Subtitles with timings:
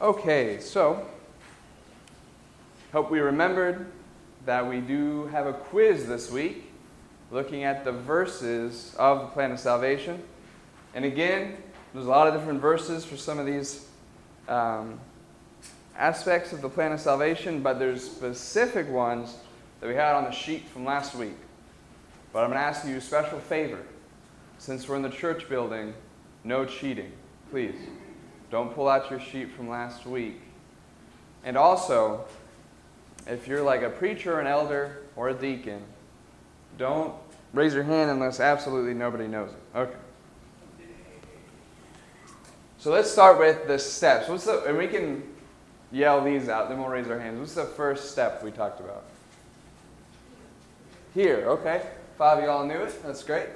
[0.00, 1.04] Okay, so
[2.92, 3.90] hope we remembered
[4.46, 6.70] that we do have a quiz this week
[7.32, 10.22] looking at the verses of the plan of salvation.
[10.94, 11.56] And again,
[11.92, 13.88] there's a lot of different verses for some of these
[14.46, 15.00] um,
[15.96, 19.34] aspects of the plan of salvation, but there's specific ones
[19.80, 21.36] that we had on the sheet from last week.
[22.32, 23.80] But I'm going to ask you a special favor.
[24.58, 25.92] Since we're in the church building,
[26.44, 27.10] no cheating,
[27.50, 27.74] please.
[28.50, 30.40] Don't pull out your sheet from last week.
[31.44, 32.24] And also,
[33.26, 35.82] if you're like a preacher, an elder, or a deacon,
[36.78, 37.14] don't
[37.52, 39.78] raise your hand unless absolutely nobody knows it.
[39.78, 39.96] Okay.
[42.78, 44.28] So let's start with the steps.
[44.28, 45.22] What's the, and we can
[45.90, 47.40] yell these out, then we'll raise our hands.
[47.40, 49.04] What's the first step we talked about?
[51.14, 51.82] Here, okay.
[52.16, 53.02] Five of y'all knew it.
[53.02, 53.48] That's great.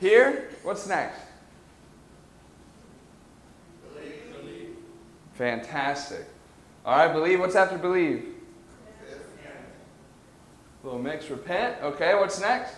[0.00, 1.20] Here, what's next?
[5.40, 6.26] Fantastic.
[6.84, 7.40] All right, believe.
[7.40, 8.26] What's after believe?
[10.82, 11.30] A little mix.
[11.30, 11.82] Repent.
[11.82, 12.74] Okay, what's next?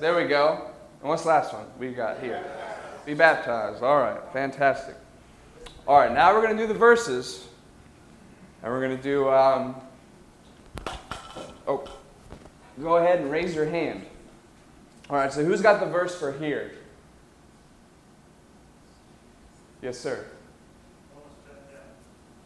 [0.00, 0.68] There we go.
[1.00, 2.44] And what's the last one we got here?
[3.06, 3.82] Be baptized.
[3.82, 4.96] All right, fantastic.
[5.88, 7.46] All right, now we're going to do the verses.
[8.62, 9.30] And we're going to do.
[9.30, 9.76] Um,
[11.66, 11.88] oh,
[12.82, 14.04] go ahead and raise your hand.
[15.08, 16.72] All right, so who's got the verse for here?
[19.80, 20.26] Yes, sir.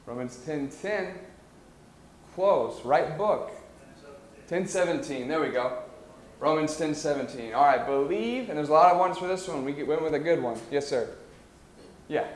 [0.09, 1.19] Romans 10 10.
[2.34, 2.83] Close.
[2.83, 3.51] Right book.
[4.48, 5.28] 10 17.
[5.28, 5.83] There we go.
[6.41, 7.53] Romans 10 17.
[7.53, 8.48] All right, believe.
[8.48, 9.67] And there's a lot of ones for this one.
[9.67, 10.59] We went with a good one.
[10.70, 11.11] Yes, sir.
[12.09, 12.27] Yeah.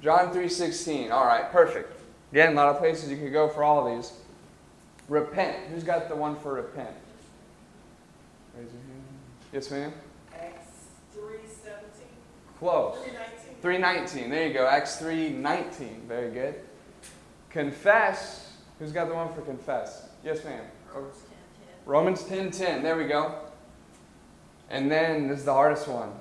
[0.00, 1.10] John 3 16.
[1.10, 1.98] All right, perfect.
[2.30, 4.12] Again, a lot of places you could go for all of these.
[5.08, 5.56] Repent.
[5.72, 6.94] Who's got the one for repent?
[8.56, 9.02] Raise your hand.
[9.52, 9.92] Yes, ma'am.
[10.32, 12.06] Acts three seventeen.
[12.58, 12.98] Close.
[13.02, 13.43] Three nineteen.
[13.64, 14.28] 319.
[14.28, 14.66] There you go.
[14.66, 16.02] Acts 319.
[16.06, 16.56] Very good.
[17.48, 18.52] Confess.
[18.78, 20.06] Who's got the one for confess?
[20.22, 20.64] Yes, ma'am.
[21.86, 22.82] Romans 10 10.
[22.82, 23.36] There we go.
[24.68, 26.12] And then this is the hardest one.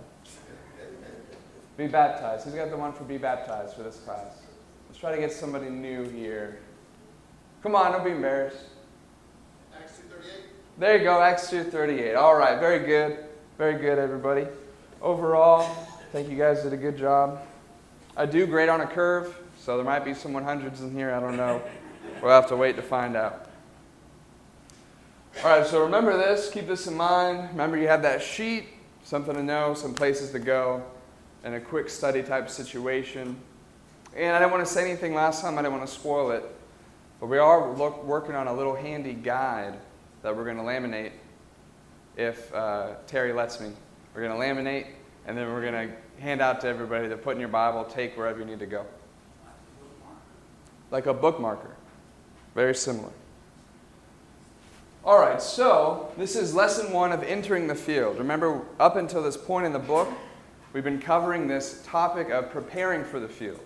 [1.75, 2.45] Be baptized.
[2.45, 4.43] Who's got the one for be baptized for this class?
[4.87, 6.59] Let's try to get somebody new here.
[7.61, 8.67] Come on, don't be embarrassed.
[9.77, 10.23] Acts 2.38.
[10.77, 12.15] There you go, Acts 2.38.
[12.15, 13.17] All right, very good.
[13.57, 14.47] Very good, everybody.
[15.01, 17.41] Overall, I think you guys did a good job.
[18.15, 21.11] I do grade on a curve, so there might be some 100s in here.
[21.11, 21.59] I don't know.
[22.21, 23.49] We'll have to wait to find out.
[25.43, 26.51] All right, so remember this.
[26.51, 27.49] Keep this in mind.
[27.49, 28.65] Remember, you have that sheet,
[29.03, 30.83] something to know, some places to go,
[31.43, 33.35] and a quick study type situation.
[34.15, 36.43] And I didn't want to say anything last time, I didn't want to spoil it.
[37.19, 39.79] But we are look, working on a little handy guide
[40.21, 41.13] that we're going to laminate
[42.15, 43.71] if uh, Terry lets me.
[44.13, 44.85] We're going to laminate,
[45.25, 48.17] and then we're going to hand out to everybody to put in your Bible, take
[48.17, 48.85] wherever you need to go.
[50.91, 51.71] Like a bookmarker.
[52.55, 53.09] Very similar.
[55.05, 58.17] All right, so this is lesson one of entering the field.
[58.19, 60.07] Remember, up until this point in the book,
[60.71, 63.59] we've been covering this topic of preparing for the field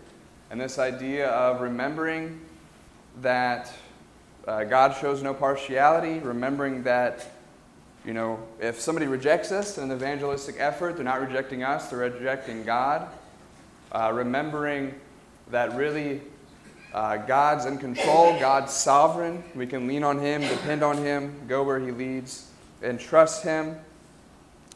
[0.49, 2.39] and this idea of remembering
[3.21, 3.71] that
[4.47, 7.27] uh, God shows no partiality, remembering that,
[8.07, 11.99] you know, if somebody rejects us in an evangelistic effort, they're not rejecting us, they're
[11.99, 13.05] rejecting God.
[13.91, 14.95] Uh, remembering
[15.51, 16.21] that really
[16.93, 19.43] uh, God's in control, God's sovereign.
[19.55, 22.49] We can lean on Him, depend on Him, go where He leads,
[22.81, 23.75] and trust Him.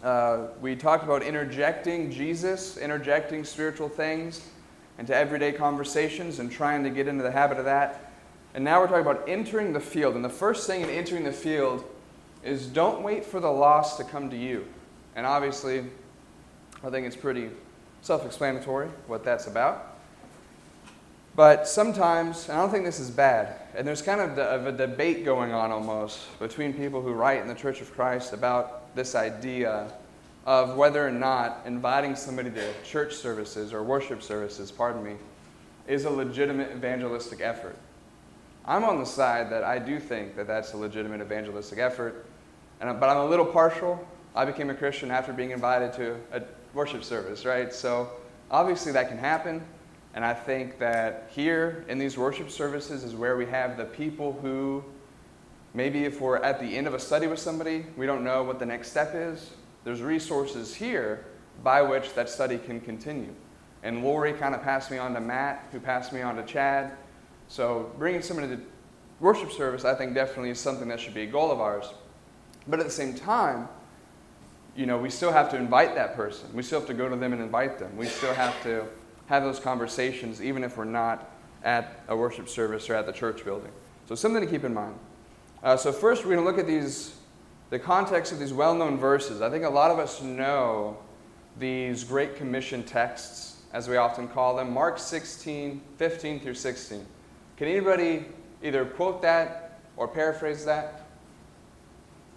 [0.03, 4.46] Uh, we talked about interjecting Jesus, interjecting spiritual things
[5.00, 8.12] into everyday conversations and trying to get into the habit of that.
[8.53, 10.16] And now we're talking about entering the field.
[10.16, 11.86] And the first thing in entering the field
[12.44, 14.66] is don't wait for the lost to come to you.
[15.16, 15.85] And obviously,
[16.84, 17.50] I think it's pretty
[18.02, 19.88] self explanatory what that's about.
[21.35, 24.68] But sometimes, and I don't think this is bad, and there's kind of, the, of
[24.68, 28.94] a debate going on almost between people who write in the Church of Christ about
[28.96, 29.90] this idea
[30.46, 35.16] of whether or not inviting somebody to church services or worship services, pardon me,
[35.87, 37.78] is a legitimate evangelistic effort.
[38.66, 42.26] I'm on the side that I do think that that's a legitimate evangelistic effort,
[42.82, 44.06] and, but I'm a little partial.
[44.36, 46.42] I became a Christian after being invited to a
[46.74, 47.72] worship service, right?
[47.74, 48.10] So
[48.50, 49.64] obviously that can happen.
[50.14, 54.34] And I think that here in these worship services is where we have the people
[54.42, 54.84] who
[55.74, 58.60] maybe if we're at the end of a study with somebody, we don't know what
[58.60, 59.52] the next step is.
[59.84, 61.26] There's resources here
[61.64, 63.34] by which that study can continue.
[63.84, 66.92] And Lori kind of passed me on to Matt, who passed me on to Chad.
[67.48, 68.62] So bringing somebody to
[69.20, 71.94] worship service, I think definitely is something that should be a goal of ours.
[72.72, 73.68] But at the same time,
[74.78, 76.47] you know, we still have to invite that person.
[76.53, 77.97] We still have to go to them and invite them.
[77.97, 78.85] We still have to
[79.28, 81.29] have those conversations, even if we're not
[81.66, 83.72] at a worship service or at the church building.
[84.08, 84.96] So, something to keep in mind.
[85.62, 87.14] Uh, so, first, we're going to look at these,
[87.72, 89.41] the context of these well known verses.
[89.41, 90.97] I think a lot of us know
[91.59, 97.06] these Great Commission texts, as we often call them Mark 16, 15 through 16.
[97.58, 98.28] Can anybody
[98.64, 101.01] either quote that or paraphrase that?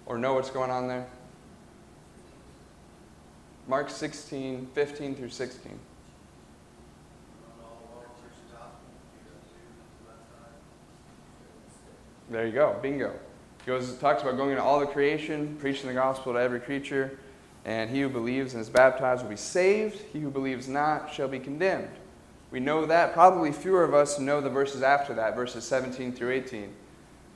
[0.06, 1.06] Or know what's going on there?
[3.66, 5.78] Mark 16, 15 through 16.
[12.30, 13.12] There you go, bingo.
[13.64, 17.18] He goes, talks about going into all the creation, preaching the gospel to every creature,
[17.64, 20.02] and he who believes and is baptized will be saved.
[20.12, 21.88] He who believes not shall be condemned.
[22.50, 23.14] We know that.
[23.14, 26.74] Probably fewer of us know the verses after that, verses 17 through 18.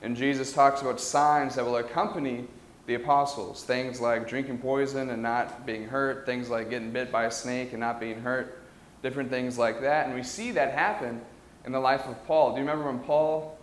[0.01, 2.47] And Jesus talks about signs that will accompany
[2.89, 7.25] the apostles things like drinking poison and not being hurt, things like getting bit by
[7.25, 8.57] a snake and not being hurt,
[9.03, 10.07] different things like that.
[10.07, 11.21] And we see that happen
[11.65, 12.49] in the life of Paul.
[12.49, 13.59] Do you remember when Paul,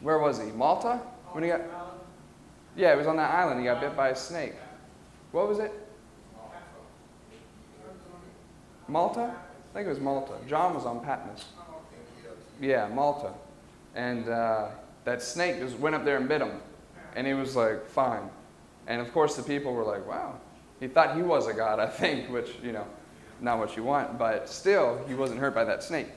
[0.00, 0.50] where was he?
[0.52, 1.00] Malta?
[1.32, 1.62] When he got,
[2.76, 3.60] yeah, he was on that island.
[3.60, 4.52] He got bit by a snake.
[5.32, 5.72] What was it?
[8.88, 9.22] Malta?
[9.22, 10.34] I think it was Malta.
[10.46, 11.46] John was on Patmos.
[12.60, 13.32] Yeah, Malta.
[13.94, 14.68] And uh,
[15.04, 16.60] that snake just went up there and bit him.
[17.16, 18.28] And he was like, fine.
[18.90, 20.34] And of course, the people were like, wow.
[20.80, 22.84] He thought he was a god, I think, which, you know,
[23.40, 24.18] not what you want.
[24.18, 26.08] But still, he wasn't hurt by that snake.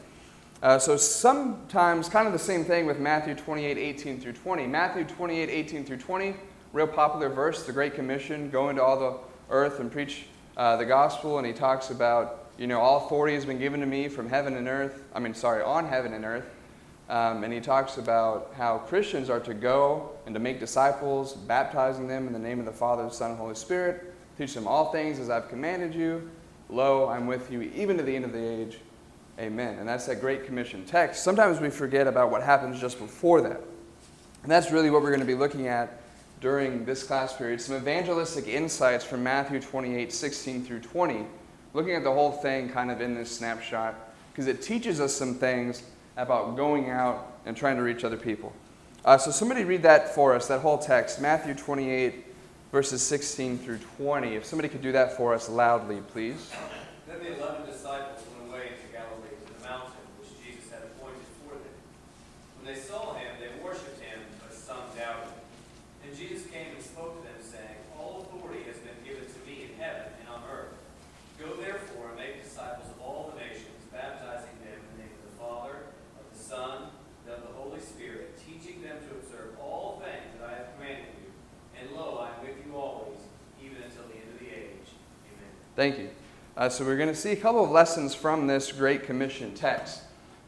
[0.63, 4.65] Uh, so sometimes, kind of the same thing with Matthew 28, 18 through 20.
[4.65, 6.35] Matthew 28, 18 through 20,
[6.71, 9.19] real popular verse, the Great Commission, go into all the
[9.53, 10.25] earth and preach
[10.57, 11.37] uh, the gospel.
[11.37, 14.55] And he talks about you know, all authority has been given to me from heaven
[14.55, 15.03] and earth.
[15.13, 16.45] I mean, sorry, on heaven and earth.
[17.09, 22.07] Um, and he talks about how Christians are to go and to make disciples, baptizing
[22.07, 24.91] them in the name of the Father, the Son, and Holy Spirit, teach them all
[24.91, 26.29] things as I've commanded you.
[26.69, 28.79] Lo, I'm with you even to the end of the age.
[29.39, 29.79] Amen.
[29.79, 31.23] And that's that Great Commission text.
[31.23, 33.61] Sometimes we forget about what happens just before that.
[34.43, 36.01] And that's really what we're going to be looking at
[36.39, 37.59] during this class period.
[37.59, 41.25] Some evangelistic insights from Matthew 28, 16 through 20
[41.73, 43.95] looking at the whole thing kind of in this snapshot
[44.31, 45.83] because it teaches us some things
[46.17, 48.53] about going out and trying to reach other people.
[49.05, 52.25] Uh, so, somebody read that for us, that whole text, Matthew 28,
[52.71, 54.35] verses 16 through 20.
[54.35, 56.51] If somebody could do that for us loudly, please.
[57.07, 61.27] Then the eleven disciples went away into Galilee to the mountain which Jesus had appointed
[61.43, 61.75] for them.
[62.57, 65.35] When they saw him, they worshipped him, but some doubted.
[66.07, 69.67] And Jesus came and spoke to them, saying, All authority has been given to me
[69.67, 70.73] in heaven and on earth.
[71.39, 75.23] Go therefore and make disciples of all the nations, baptizing them in the name of
[75.27, 76.89] the Father, of the Son,
[77.25, 81.13] and of the Holy Spirit, teaching them to observe all things that I have commanded
[81.21, 81.29] you.
[81.79, 83.19] And lo, I am with you always,
[83.59, 84.87] even until the end of the age.
[85.27, 85.55] Amen.
[85.75, 86.09] Thank you.
[86.55, 90.01] Uh, so we're going to see a couple of lessons from this Great Commission text.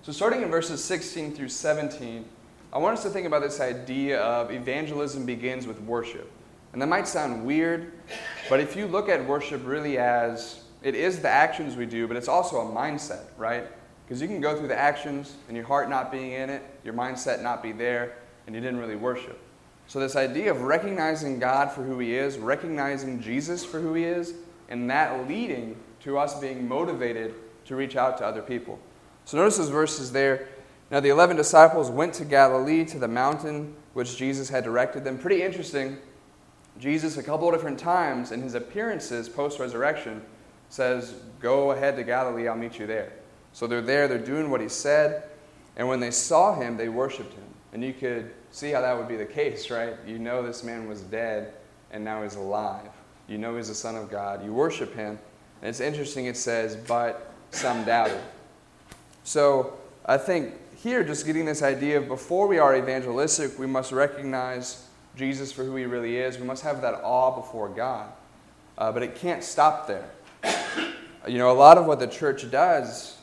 [0.04, 2.24] So starting in verses 16 through 17,
[2.72, 6.31] I want us to think about this idea of evangelism begins with worship.
[6.74, 7.94] And that might sound weird,
[8.50, 12.18] but if you look at worship really as it is the actions we do, but
[12.18, 13.66] it's also a mindset, right?
[14.06, 16.94] Because you can go through the actions and your heart not being in it, your
[16.94, 19.39] mindset not be there, and you didn't really worship.
[19.88, 24.04] So, this idea of recognizing God for who He is, recognizing Jesus for who He
[24.04, 24.36] is,
[24.70, 27.34] and that leading to us being motivated
[27.66, 28.80] to reach out to other people.
[29.26, 30.48] So, notice those verses there.
[30.92, 35.18] Now, the 11 disciples went to Galilee to the mountain which Jesus had directed them.
[35.18, 35.98] Pretty interesting.
[36.78, 40.22] Jesus, a couple of different times in his appearances post resurrection,
[40.69, 43.14] says, Go ahead to Galilee, I'll meet you there.
[43.54, 45.24] So they're there, they're doing what he said,
[45.78, 47.44] and when they saw him, they worshiped him.
[47.72, 49.95] And you could see how that would be the case, right?
[50.06, 51.54] You know this man was dead,
[51.92, 52.90] and now he's alive.
[53.28, 54.44] You know he's the Son of God.
[54.44, 55.20] You worship him.
[55.62, 58.22] And it's interesting, it says, but some doubted.
[59.24, 59.74] So
[60.06, 64.88] I think here, just getting this idea of before we are evangelistic, we must recognize
[65.16, 66.38] Jesus for who he really is.
[66.38, 68.12] We must have that awe before God.
[68.78, 70.10] Uh, but it can't stop there.
[71.28, 73.18] You know, a lot of what the church does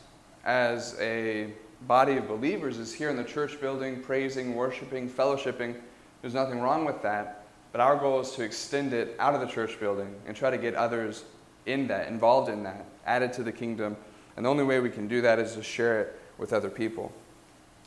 [0.45, 1.53] as a
[1.87, 5.77] body of believers is here in the church building, praising, worshiping, fellowshipping.
[6.21, 7.42] There's nothing wrong with that.
[7.73, 10.59] But our goal is to extend it out of the church building and try to
[10.59, 11.25] get others
[11.67, 13.97] in that, involved in that, added to the kingdom.
[14.37, 17.12] And the only way we can do that is to share it with other people.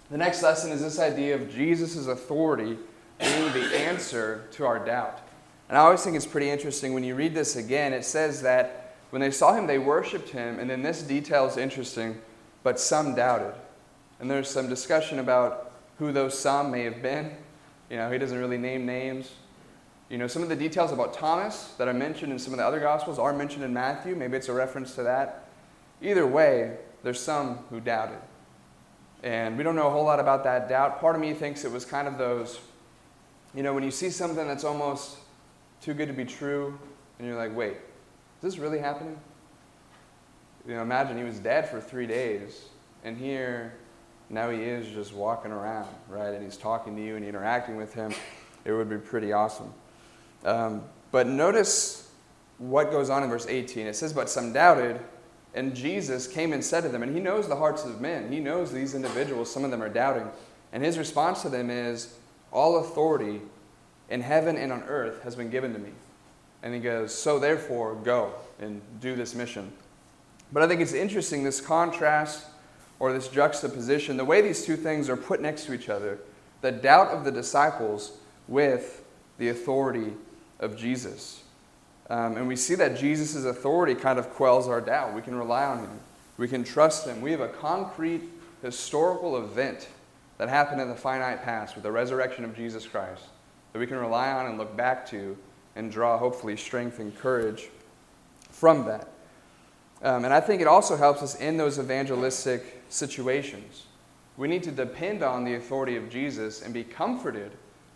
[0.09, 2.77] The next lesson is this idea of Jesus' authority
[3.19, 5.21] being the answer to our doubt.
[5.69, 8.95] And I always think it's pretty interesting when you read this again, it says that
[9.09, 12.19] when they saw him, they worshiped him, and then this detail is interesting,
[12.63, 13.53] but some doubted.
[14.19, 17.31] And there's some discussion about who those some may have been.
[17.89, 19.31] You know, he doesn't really name names.
[20.09, 22.65] You know, some of the details about Thomas that are mentioned in some of the
[22.65, 24.15] other Gospels are mentioned in Matthew.
[24.15, 25.47] Maybe it's a reference to that.
[26.01, 28.19] Either way, there's some who doubted.
[29.23, 30.99] And we don't know a whole lot about that doubt.
[30.99, 32.59] Part of me thinks it was kind of those,
[33.55, 35.17] you know, when you see something that's almost
[35.81, 36.77] too good to be true,
[37.17, 39.17] and you're like, wait, is this really happening?
[40.67, 42.65] You know, imagine he was dead for three days,
[43.03, 43.73] and here,
[44.29, 46.33] now he is just walking around, right?
[46.33, 48.13] And he's talking to you and interacting with him.
[48.65, 49.73] It would be pretty awesome.
[50.45, 52.11] Um, but notice
[52.57, 53.87] what goes on in verse 18.
[53.87, 55.01] It says, But some doubted,
[55.53, 58.31] and Jesus came and said to them, and he knows the hearts of men.
[58.31, 60.29] He knows these individuals, some of them are doubting.
[60.71, 62.15] And his response to them is,
[62.51, 63.41] All authority
[64.09, 65.91] in heaven and on earth has been given to me.
[66.63, 69.71] And he goes, So therefore, go and do this mission.
[70.53, 72.45] But I think it's interesting this contrast
[72.99, 76.19] or this juxtaposition, the way these two things are put next to each other
[76.61, 79.03] the doubt of the disciples with
[79.37, 80.13] the authority
[80.59, 81.43] of Jesus.
[82.09, 85.13] Um, and we see that Jesus' authority kind of quells our doubt.
[85.13, 85.99] We can rely on him,
[86.37, 87.21] we can trust him.
[87.21, 88.23] We have a concrete
[88.61, 89.87] historical event
[90.37, 93.23] that happened in the finite past with the resurrection of Jesus Christ
[93.75, 95.37] that we can rely on and look back to
[95.75, 97.67] and draw, hopefully, strength and courage
[98.49, 99.09] from that.
[100.01, 103.85] Um, and I think it also helps us in those evangelistic situations.
[104.37, 107.51] We need to depend on the authority of Jesus and be comforted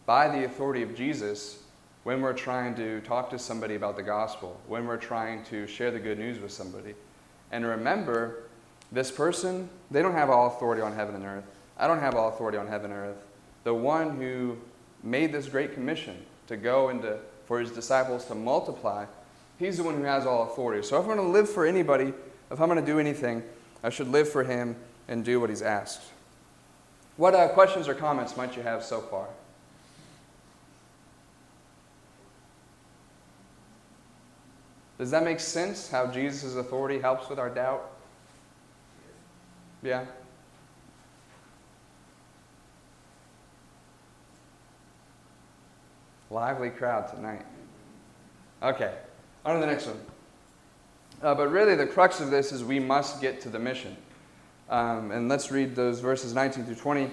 [0.06, 1.64] by the authority of Jesus
[2.04, 5.92] when we're trying to talk to somebody about the gospel, when we're trying to share
[5.92, 6.96] the good news with somebody.
[7.52, 8.44] And remember,
[8.92, 11.44] this person, they don't have all authority on heaven and earth.
[11.78, 13.18] I don't have all authority on heaven and earth.
[13.64, 14.58] The one who
[15.04, 19.06] made this great commission to go and to, for his disciples to multiply,
[19.58, 20.86] he's the one who has all authority.
[20.86, 22.14] So if I'm going to live for anybody,
[22.52, 23.44] if I'm going to do anything,
[23.84, 24.76] I should live for him
[25.08, 26.02] and do what he's asked.
[27.18, 29.28] What uh, questions or comments might you have so far?
[35.00, 35.90] Does that make sense?
[35.90, 37.90] How Jesus' authority helps with our doubt?
[39.82, 40.04] Yeah?
[46.30, 47.46] Lively crowd tonight.
[48.62, 48.94] Okay,
[49.46, 50.00] on to the next one.
[51.22, 53.96] Uh, but really, the crux of this is we must get to the mission.
[54.70, 57.10] Um, and let's read those verses 19 through 20.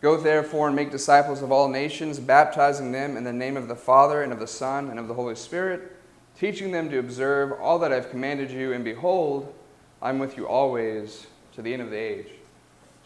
[0.00, 3.76] Go therefore and make disciples of all nations, baptizing them in the name of the
[3.76, 5.93] Father, and of the Son, and of the Holy Spirit
[6.38, 9.52] teaching them to observe all that I've commanded you, and behold,
[10.02, 12.28] I'm with you always to the end of the age.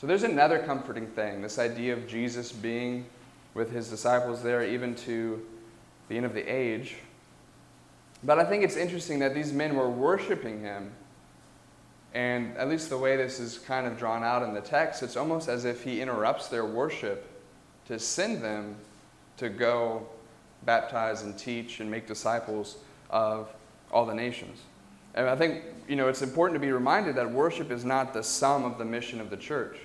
[0.00, 3.06] So there's another comforting thing this idea of Jesus being
[3.54, 5.44] with his disciples there, even to
[6.08, 6.96] the end of the age.
[8.24, 10.92] But I think it's interesting that these men were worshiping him.
[12.14, 15.16] And at least the way this is kind of drawn out in the text, it's
[15.16, 17.28] almost as if he interrupts their worship
[17.86, 18.76] to send them
[19.36, 20.06] to go
[20.64, 22.78] baptize and teach and make disciples
[23.10, 23.48] of
[23.90, 24.60] all the nations.
[25.14, 28.22] And I think, you know, it's important to be reminded that worship is not the
[28.22, 29.78] sum of the mission of the church.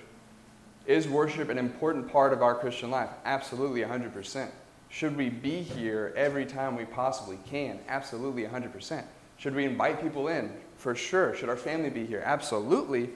[0.86, 3.08] Is worship an important part of our Christian life?
[3.24, 4.50] Absolutely, 100%.
[4.90, 7.80] Should we be here every time we possibly can?
[7.88, 9.02] Absolutely, 100%.
[9.38, 10.52] Should we invite people in?
[10.76, 11.34] For sure.
[11.34, 12.22] Should our family be here?
[12.24, 13.10] Absolutely.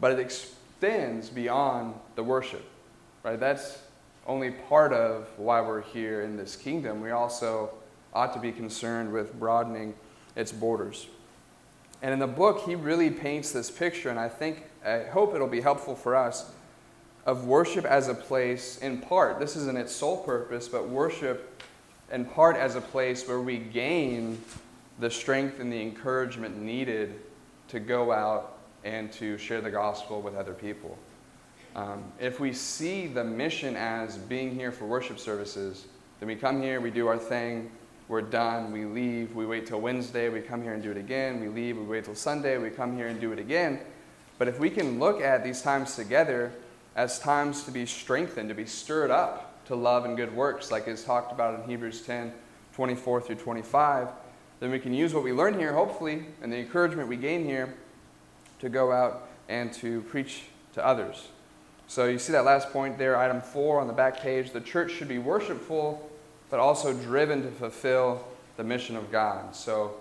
[0.00, 2.64] But it extends beyond the worship,
[3.24, 3.40] right?
[3.40, 3.82] That's
[4.26, 7.00] only part of why we're here in this kingdom.
[7.00, 7.70] We also
[8.18, 9.94] ought to be concerned with broadening
[10.34, 11.06] its borders.
[12.02, 15.46] And in the book, he really paints this picture, and I think, I hope it'll
[15.46, 16.50] be helpful for us,
[17.26, 21.62] of worship as a place, in part, this isn't its sole purpose, but worship
[22.10, 24.42] in part as a place where we gain
[24.98, 27.20] the strength and the encouragement needed
[27.68, 30.98] to go out and to share the gospel with other people.
[31.76, 35.86] Um, if we see the mission as being here for worship services,
[36.18, 37.70] then we come here, we do our thing,
[38.08, 41.40] we're done, we leave, we wait till Wednesday, we come here and do it again,
[41.40, 43.80] we leave, we wait till Sunday, we come here and do it again.
[44.38, 46.50] But if we can look at these times together
[46.96, 50.88] as times to be strengthened, to be stirred up to love and good works, like
[50.88, 52.32] is talked about in Hebrews 10
[52.72, 54.08] 24 through 25,
[54.60, 57.74] then we can use what we learn here, hopefully, and the encouragement we gain here
[58.60, 61.28] to go out and to preach to others.
[61.88, 64.52] So you see that last point there, item four on the back page.
[64.52, 66.07] The church should be worshipful
[66.50, 68.24] but also driven to fulfill
[68.56, 69.54] the mission of God.
[69.54, 69.94] So,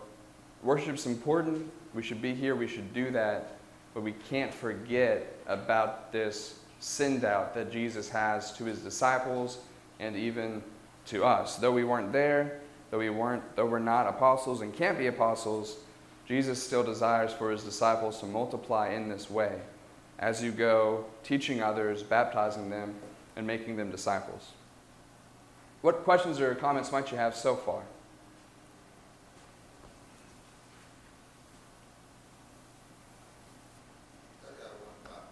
[0.63, 1.69] worship's important.
[1.93, 2.55] We should be here.
[2.55, 3.57] We should do that.
[3.93, 9.59] But we can't forget about this send out that Jesus has to his disciples
[9.99, 10.61] and even
[11.07, 11.55] to us.
[11.55, 12.61] Though we weren't there,
[12.91, 15.77] though we weren't, though we're not apostles and can't be apostles,
[16.27, 19.59] Jesus still desires for his disciples to multiply in this way
[20.19, 22.95] as you go teaching others, baptizing them,
[23.35, 24.51] and making them disciples.
[25.81, 27.81] What questions or comments might you have so far?
[34.43, 35.27] I got one thought.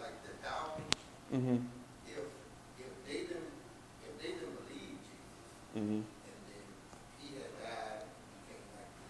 [0.00, 0.80] Like the doubt,
[1.34, 1.58] Mm-hmm.
[2.06, 2.22] if,
[2.78, 3.50] if they didn't,
[4.06, 6.00] if they didn't believe Jesus, Mm-hmm.
[6.06, 6.64] and then
[7.20, 9.02] he had died, he came back to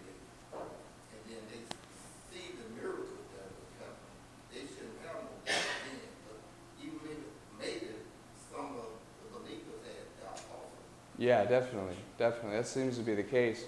[0.57, 0.73] life,
[1.13, 1.61] and then they
[2.33, 4.19] see the miracles that was happening,
[4.51, 6.39] they shouldn't have no doubt then, but
[6.81, 7.29] even maybe,
[7.61, 7.89] maybe
[8.51, 10.83] some of the believers had doubt also.
[11.26, 12.56] Yeah, definitely, definitely.
[12.56, 13.64] That seems to be the case.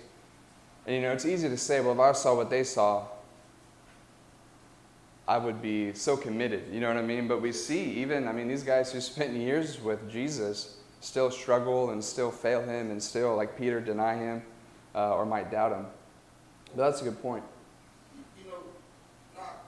[0.86, 3.08] And you know, it's easy to say, well, if I saw what they saw,
[5.26, 6.72] I would be so committed.
[6.72, 7.26] You know what I mean?
[7.26, 11.90] But we see, even, I mean, these guys who spent years with Jesus still struggle
[11.90, 14.40] and still fail him and still, like Peter, deny him
[14.94, 15.86] uh, or might doubt him.
[16.76, 17.42] But that's a good point.
[18.14, 18.58] You, you know,
[19.36, 19.64] not,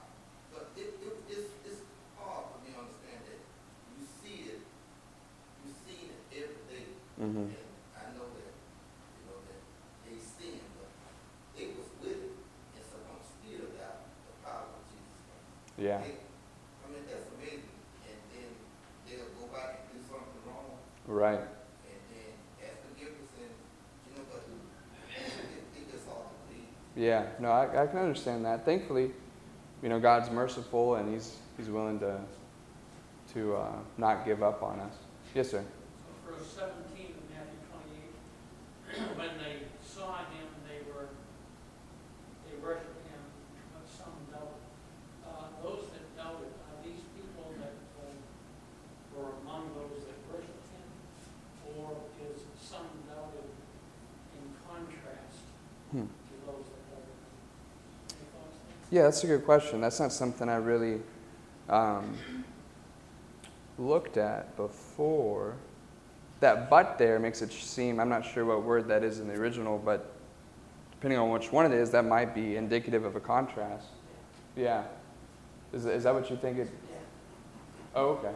[0.53, 1.81] but it, it, it's, it's
[2.17, 3.39] hard for me to understand that
[3.99, 4.61] you see it,
[5.65, 6.85] you see it every day.
[7.21, 7.37] Mm-hmm.
[7.37, 7.55] And
[7.93, 8.53] I know that,
[9.13, 9.61] you know, that
[10.09, 10.89] they sin, but
[11.53, 15.70] they was with it, and someone still got the power of Jesus Christ.
[15.81, 16.13] Yeah, They-
[16.85, 17.73] I mean, that's amazing,
[18.05, 18.49] and then
[19.07, 21.39] they'll go back and do something wrong, right.
[21.41, 22.29] and then
[22.61, 23.49] ask forgiveness, and,
[24.05, 24.45] you know, but
[25.09, 26.69] it, it gets hard to believe.
[26.95, 28.63] Yeah, no, I, I can understand that.
[28.63, 29.09] Thankfully,
[29.81, 32.19] you know, God's merciful and He's He's willing to
[33.33, 34.93] to uh, not give up on us.
[35.33, 35.63] Yes, sir.
[35.63, 41.09] So verse seventeen of Matthew twenty-eight, when they saw him, they were,
[42.45, 43.21] they worshiped him,
[43.73, 44.61] but some doubted.
[45.23, 47.71] Uh, those that doubted, are these people that
[48.03, 48.11] uh,
[49.15, 50.87] were among those that worshiped him?
[51.79, 53.47] Or is some doubted
[54.35, 55.47] in contrast
[55.95, 56.09] Hmm.
[56.11, 57.15] to those that doubted?
[58.11, 58.80] Any thoughts there?
[58.91, 59.81] Yeah, that's a good question.
[59.81, 60.99] That's not something I really
[61.69, 62.13] um,
[63.77, 65.55] looked at before.
[66.41, 69.35] That but there makes it seem, I'm not sure what word that is in the
[69.35, 70.11] original, but
[70.91, 73.87] depending on which one it is, that might be indicative of a contrast.
[74.55, 74.83] Yeah.
[75.71, 76.69] Is, is that what you think it?
[77.95, 78.31] Oh, okay.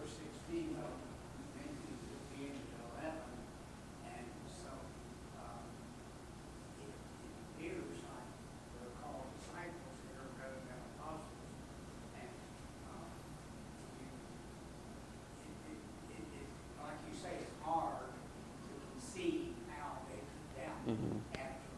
[0.00, 0.90] verse sixteen of
[1.56, 3.20] Matthew fifteen to eleven,
[4.04, 4.72] and so,
[5.36, 5.60] um,
[6.80, 8.28] it, it appears like
[8.80, 11.52] they're called disciples here rather than apostles,
[12.16, 12.32] and,
[12.88, 13.04] um,
[14.00, 15.80] you, it, it,
[16.16, 16.48] it, it,
[16.80, 21.20] like you say, it's hard to conceive how they could doubt Mhm.
[21.36, 21.76] after.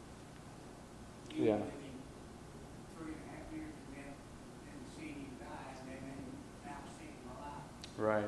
[1.34, 1.58] Yeah.
[1.58, 1.98] You living
[2.94, 6.14] three and a half years and then, and seeing him die, and then
[6.62, 7.66] now seeing him alive.
[8.00, 8.24] Right.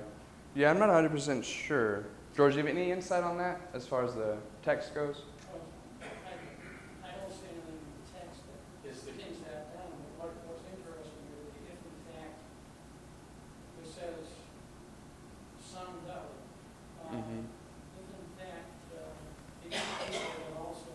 [0.55, 2.05] Yeah, I'm not 100% sure.
[2.37, 5.23] George, do you have any insight on that as far as the text goes?
[5.51, 5.63] Well,
[6.03, 9.89] I, I don't see anything in the text that Is the, pins that down,
[10.21, 12.37] but what, what's interesting is if in fact
[13.81, 14.29] it says
[15.65, 16.37] some doubt,
[17.09, 17.49] uh, Mhm.
[17.49, 19.09] if in fact, uh,
[19.65, 20.93] these people that also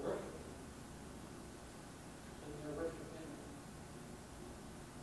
[0.00, 0.40] worship,
[2.48, 3.28] and they're worshiping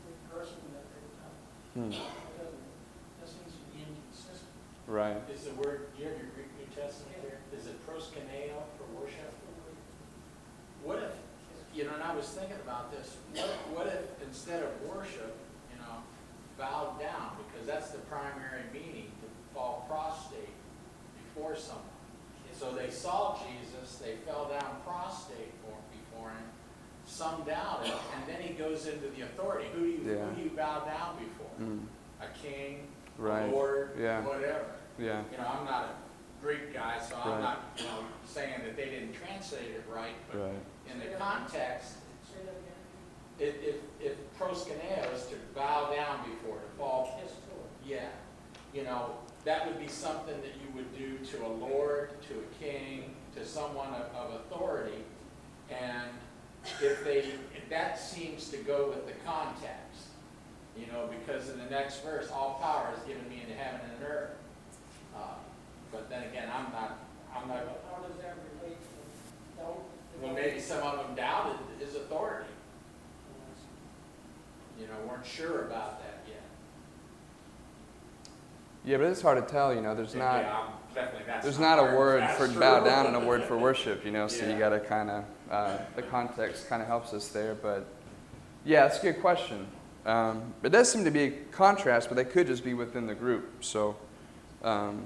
[0.10, 1.38] the person that they doubt,
[1.78, 1.89] Hmm.
[1.93, 2.65] that doesn't,
[3.21, 4.54] that seems to be inconsistent.
[4.88, 5.17] Right.
[5.34, 7.41] Is the word, do you have your Greek New Testament there?
[7.58, 9.34] Is it proskuneo for worship?
[10.84, 11.13] What if,
[11.73, 15.36] you know, and I was thinking about this, what, what if instead of worship,
[15.73, 16.04] you know,
[16.60, 20.54] bowed down, because that's the primary meaning, to fall prostrate
[21.17, 21.84] before someone.
[22.54, 26.45] So they saw Jesus, they fell down prostrate for, before him,
[27.08, 29.67] some doubted, and then he goes into the authority.
[29.73, 30.25] Who do you, Yeah.
[30.30, 31.49] who do you bow down before?
[31.60, 31.86] Mm.
[32.21, 33.51] A king, a Right.
[33.51, 34.21] lord, Yeah.
[34.21, 34.65] whatever
[34.97, 35.23] Yeah.
[35.31, 37.25] you know, I'm not a Greek guy, so Right.
[37.27, 40.60] I'm not, you know, saying that they didn't translate it right, but Right.
[40.91, 42.51] in the context, Say that
[43.47, 43.55] again?
[43.65, 43.75] if, if,
[44.12, 48.08] if proskuneo is to bow down before, to fall, Kiss to yeah,
[48.73, 52.63] you know, that would be something that you would do to a lord, to a
[52.63, 55.03] king, to someone of, of authority,
[55.69, 56.10] and
[56.81, 57.34] if they,
[57.69, 60.08] that seems to go with the context,
[60.75, 64.03] you know, because in the next verse, all power is given me in heaven and
[64.03, 64.31] earth.
[65.95, 66.99] But then again, I'm not,
[67.34, 69.79] I'm not, But how does that relate to doubt?
[70.21, 72.49] well, maybe some of them doubted his authority,
[74.79, 76.41] you know, weren't sure about that yet.
[78.84, 79.95] Yeah, but it's hard to tell, you know.
[79.95, 82.60] There's not Yeah, I'm- definitely, that's there's not a word That's for true.
[82.60, 84.27] bow down and a word for worship, you know.
[84.27, 84.60] So you Yeah.
[84.60, 87.55] got to kind of uh, the context kind of helps us there.
[87.55, 87.86] But
[88.65, 89.67] yeah, that's a good question.
[90.05, 93.15] Um, it does seem to be a contrast, but they could just be within the
[93.15, 93.63] group.
[93.63, 93.95] So,
[94.63, 95.05] um,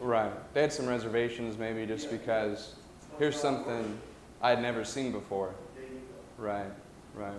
[0.00, 0.54] right.
[0.54, 2.74] They had some reservations, maybe just because
[3.18, 3.98] here's something
[4.42, 5.54] I'd never seen before.
[5.76, 6.42] There you go.
[6.42, 6.70] Right,
[7.14, 7.32] right.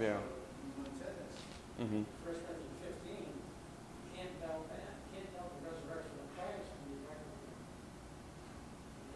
[0.00, 0.14] Yeah.
[0.14, 0.22] what
[0.62, 1.88] you wouldn't tell us.
[1.90, 6.68] hmm First Corinthians fifteen, you can't doubt that, you can't doubt the resurrection of Christ
[6.70, 7.66] when you reckon with him.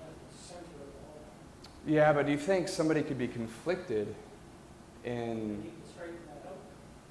[0.00, 1.22] That's the center of the whole.
[1.86, 4.14] Yeah, but do you think somebody could be conflicted
[5.04, 6.58] in, can straighten that out,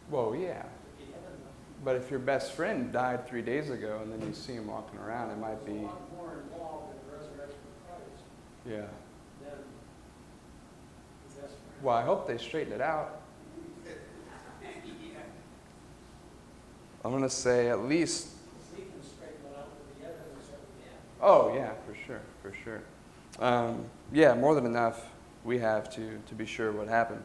[0.09, 0.63] well, yeah.
[0.67, 1.55] if he ever knows.
[1.83, 4.99] But if your best friend died three days ago and then you see him walking
[4.99, 8.23] around, it might be, a lot more involved in the resurrection of Christ
[8.67, 8.75] yeah.
[9.41, 9.57] than
[11.27, 11.81] the best friend.
[11.81, 13.21] Well, I hope they straighten it out.
[17.03, 18.27] I'm going to say at least,
[18.75, 20.99] We can straighten it out with the evidence that we have.
[21.19, 22.83] oh, yeah, for sure, for sure.
[23.39, 25.07] Um, yeah, more than enough
[25.43, 27.23] we have to, to be sure what happened.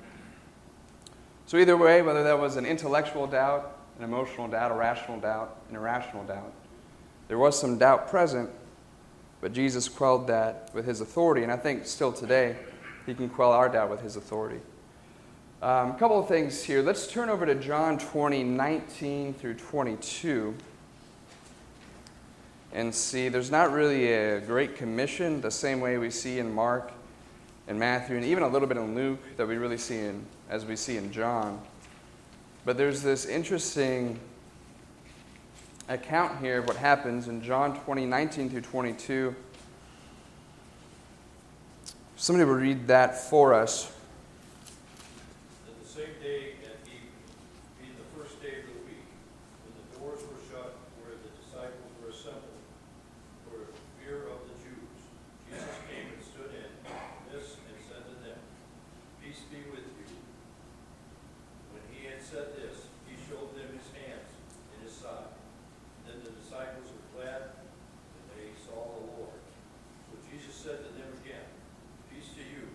[1.44, 5.56] So, either way, whether that was an intellectual doubt, an emotional doubt, a rational doubt,
[5.70, 6.52] an irrational doubt,
[7.28, 8.50] there was some doubt present,
[9.40, 11.42] but Jesus quelled that with his authority.
[11.42, 12.56] And I think still today,
[13.04, 14.60] he can quell our doubt with his authority.
[15.62, 16.82] Um, a couple of things here.
[16.82, 20.54] Let's turn over to John 20, 19 through 22
[22.72, 23.28] and see.
[23.28, 26.92] There's not really a great commission the same way we see in Mark
[27.68, 30.64] and Matthew, and even a little bit in Luke that we really see in, as
[30.64, 31.60] we see in John.
[32.66, 34.18] But there's this interesting
[35.88, 39.36] account here of what happens in John 20, 19 through 22.
[42.16, 43.92] Somebody will read that for us.
[45.64, 47.14] That the same day at evening,
[47.78, 49.06] being the first day of the week,
[49.62, 52.66] when the doors were shut where the disciples were assembled,
[53.46, 53.70] for
[54.02, 54.98] fear of the Jews,
[55.46, 56.70] Jesus came and stood in
[57.30, 58.42] this and said to them,
[59.22, 60.18] Peace be with you.
[61.70, 64.32] When he had said this, he showed them his hands
[64.72, 65.36] and his side.
[66.08, 67.52] Then the disciples were glad
[68.16, 69.36] when they saw the Lord.
[70.08, 71.44] So Jesus said to them again,
[72.08, 72.72] Peace to you.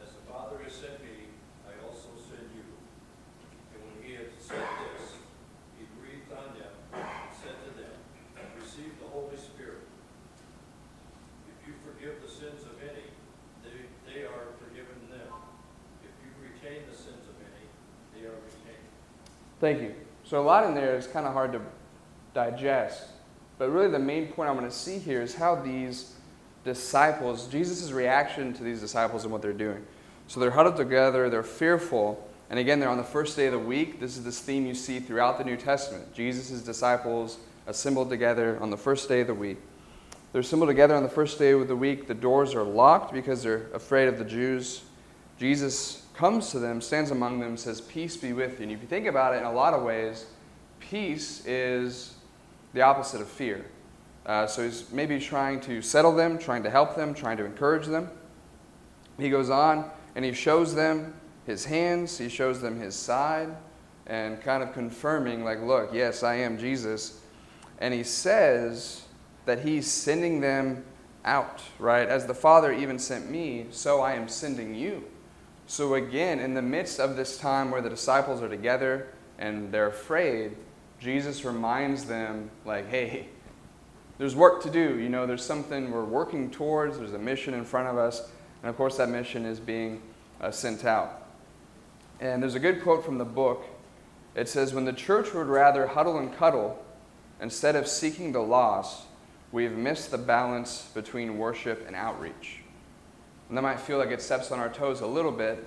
[0.00, 1.28] As the Father has sent me,
[1.68, 2.64] I also send you.
[3.76, 5.20] And when he had said this,
[5.76, 7.94] he breathed on them and said to them,
[8.56, 9.84] Receive the Holy Spirit.
[11.52, 13.12] If you forgive the sins of any,
[13.62, 15.30] they, they are forgiven them.
[16.02, 17.66] If you retain the sins of any,
[18.16, 18.90] they are retained.
[19.62, 19.94] Thank you.
[20.24, 21.60] So, a lot in there is kind of hard to
[22.34, 23.04] digest.
[23.58, 26.16] But really, the main point I want to see here is how these
[26.64, 29.86] disciples, Jesus' reaction to these disciples and what they're doing.
[30.26, 33.58] So, they're huddled together, they're fearful, and again, they're on the first day of the
[33.60, 34.00] week.
[34.00, 36.12] This is this theme you see throughout the New Testament.
[36.12, 39.58] Jesus' disciples assembled together on the first day of the week.
[40.32, 42.08] They're assembled together on the first day of the week.
[42.08, 44.82] The doors are locked because they're afraid of the Jews.
[45.38, 48.64] Jesus comes to them, stands among them, says, Peace be with you.
[48.64, 50.26] And if you think about it in a lot of ways,
[50.80, 52.14] peace is
[52.74, 53.64] the opposite of fear.
[54.24, 57.86] Uh, so he's maybe trying to settle them, trying to help them, trying to encourage
[57.86, 58.08] them.
[59.18, 61.14] He goes on and he shows them
[61.46, 63.48] his hands, he shows them his side,
[64.06, 67.20] and kind of confirming, like, look, yes, I am Jesus.
[67.80, 69.02] And he says
[69.44, 70.84] that he's sending them
[71.24, 72.08] out, right?
[72.08, 75.04] As the Father even sent me, so I am sending you.
[75.66, 79.88] So, again, in the midst of this time where the disciples are together and they're
[79.88, 80.56] afraid,
[81.00, 83.28] Jesus reminds them, like, hey,
[84.18, 84.98] there's work to do.
[84.98, 88.30] You know, there's something we're working towards, there's a mission in front of us.
[88.62, 90.00] And of course, that mission is being
[90.40, 91.26] uh, sent out.
[92.20, 93.64] And there's a good quote from the book.
[94.36, 96.84] It says, When the church would rather huddle and cuddle
[97.40, 99.06] instead of seeking the lost,
[99.50, 102.61] we've missed the balance between worship and outreach.
[103.52, 105.62] And that might feel like it steps on our toes a little bit,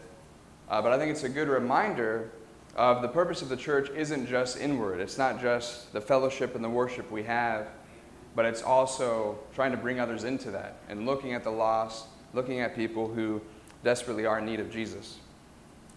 [0.70, 2.32] uh, but I think it's a good reminder
[2.76, 5.00] of the purpose of the church isn't just inward.
[5.00, 7.68] It's not just the fellowship and the worship we have,
[8.36, 12.60] but it's also trying to bring others into that and looking at the lost, looking
[12.60, 13.40] at people who
[13.84, 15.20] desperately are in need of Jesus.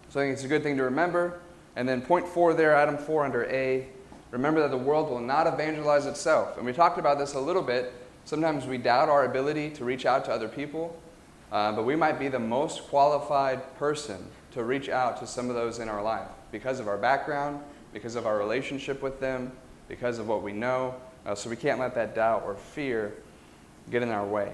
[0.09, 1.39] So I think it's a good thing to remember.
[1.75, 3.87] And then point four there, item four under A,
[4.29, 6.55] remember that the world will not evangelize itself.
[6.57, 7.93] And we talked about this a little bit.
[8.25, 10.95] Sometimes we doubt our ability to reach out to other people,
[11.51, 15.55] uh, but we might be the most qualified person to reach out to some of
[15.55, 17.59] those in our life because of our background,
[17.93, 19.51] because of our relationship with them,
[19.87, 20.95] because of what we know.
[21.25, 23.13] Uh, so we can't let that doubt or fear
[23.89, 24.53] get in our way.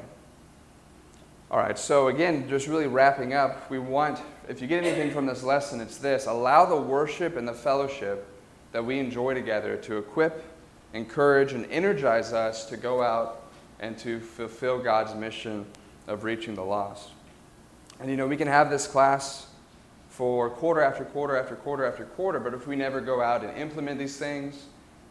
[1.52, 5.26] All right, so again, just really wrapping up, we want, if you get anything from
[5.26, 8.28] this lesson, it's this allow the worship and the fellowship
[8.72, 10.44] that we enjoy together to equip,
[10.94, 13.44] encourage, and energize us to go out
[13.80, 15.66] and to fulfill God's mission
[16.08, 17.10] of reaching the lost.
[18.00, 19.48] And you know, we can have this class
[20.10, 23.58] for quarter after quarter after quarter after quarter, but if we never go out and
[23.58, 24.66] implement these things,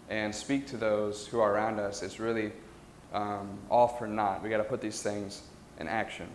[0.09, 2.53] and speak to those who are around us, it's really
[3.13, 4.43] um, all for naught.
[4.43, 5.43] We got to put these things
[5.79, 6.27] in action.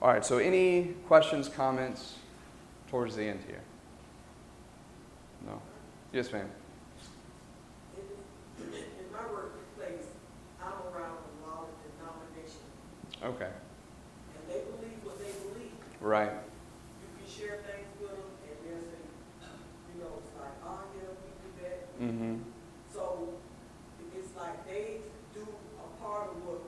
[0.00, 2.16] All right, so any questions, comments
[2.88, 3.62] towards the end here?
[5.46, 5.60] No?
[6.12, 6.48] Yes, ma'am.
[7.96, 8.02] In,
[8.74, 10.06] in my workplace,
[10.62, 11.68] I'm around a lot of
[11.98, 12.62] denominations,
[13.22, 13.50] Okay.
[13.50, 15.74] and they believe what they believe.
[16.00, 16.30] Right.
[16.32, 19.02] You can share things with them, and they'll say,
[19.90, 21.78] you know, it's like, oh, yeah, we do that.
[21.98, 22.34] Mm-hmm.
[22.94, 23.34] So
[24.14, 25.02] it's like they
[25.34, 26.62] do a part of what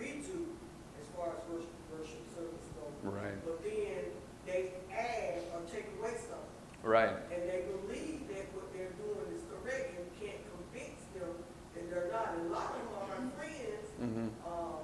[0.00, 0.56] we do
[0.96, 2.96] as far as worship, worship service goes.
[3.04, 3.36] Right.
[3.44, 4.08] But then
[4.48, 6.48] they add or take away something.
[6.80, 7.12] Right.
[7.28, 11.36] And they believe that what they're doing is correct and can't convince them
[11.76, 12.32] that they're not.
[12.40, 14.32] And a lot of them are my friends, Mm-hmm.
[14.48, 14.80] um,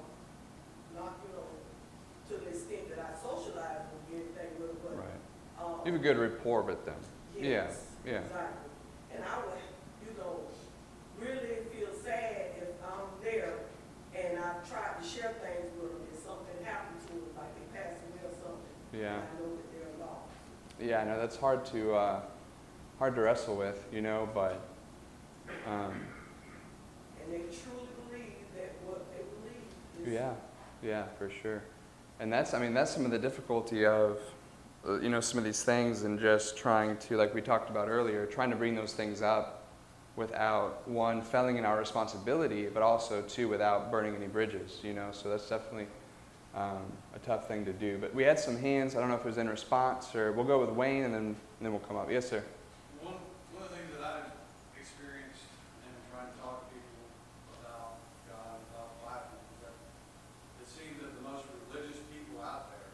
[0.93, 1.49] not, you know,
[2.29, 5.21] to the extent that I socialize with anything with them, but, Right.
[5.57, 5.81] um.
[5.89, 6.95] You have a good rapport with them.
[7.37, 8.19] Yeah, Yes, yeah.
[8.21, 8.71] Exactly.
[9.15, 9.59] And I would,
[10.07, 10.41] you know,
[11.19, 13.55] really feel sad if I'm there
[14.15, 17.79] and I've tried to share things with them and something happened to them, like they
[17.79, 19.01] passed away or something.
[19.03, 19.17] Yeah.
[19.17, 20.31] I know that they're lost.
[20.81, 22.21] Yeah, no, that's hard to uh,
[23.01, 24.61] hard to wrestle with, you know, but
[25.67, 25.93] um,
[27.21, 30.15] And they truly believe that what they believe is.
[30.15, 30.35] yeah,
[30.83, 31.65] yeah, for sure.
[32.21, 34.19] And that's, I mean, that's some of the difficulty of,
[35.03, 38.27] you know, some of these things and just trying to, like we talked about earlier,
[38.27, 39.65] trying to bring those things up
[40.17, 45.09] without one failing in our responsibility, but also two without burning any bridges, you know.
[45.13, 45.89] So that's definitely
[46.55, 47.99] um, a tough thing to do.
[47.99, 48.97] But we had some hands.
[48.97, 51.37] I don't know if it was in response or we'll go with Wayne and then
[51.59, 52.11] and then we'll come up.
[52.11, 52.45] Yes, sir.
[53.01, 53.17] One,
[53.57, 54.33] one of the things that I've
[54.77, 55.41] experienced
[55.89, 57.09] in trying to talk to people
[57.65, 57.97] about
[58.29, 59.77] God, about the Bible, is that
[60.61, 62.93] it seems that the most religious people out there